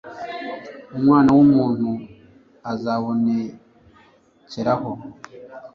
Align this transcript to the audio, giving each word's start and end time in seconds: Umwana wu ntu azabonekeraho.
Umwana 0.97 1.29
wu 1.37 1.41
ntu 1.77 1.93
azabonekeraho. 2.71 4.91